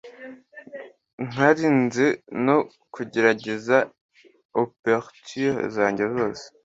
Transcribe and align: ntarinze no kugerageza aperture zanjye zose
ntarinze 1.27 2.05
no 2.45 2.57
kugerageza 2.93 3.77
aperture 4.61 5.59
zanjye 5.75 6.03
zose 6.15 6.45